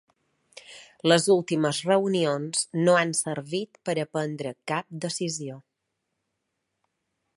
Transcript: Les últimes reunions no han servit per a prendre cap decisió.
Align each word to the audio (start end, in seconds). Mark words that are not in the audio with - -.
Les 1.11 1.25
últimes 1.33 1.81
reunions 1.89 2.63
no 2.87 2.95
han 3.01 3.13
servit 3.19 3.77
per 3.91 3.95
a 4.05 4.07
prendre 4.17 4.55
cap 4.73 4.99
decisió. 5.05 5.61